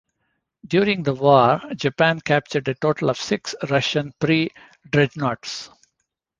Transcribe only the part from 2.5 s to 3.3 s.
a total of